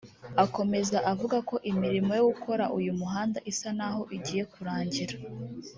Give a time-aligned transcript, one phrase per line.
[0.43, 5.15] Akomeza avuga ko imirimo yo gukora uyu muhanda isa n’aho igiye kurangira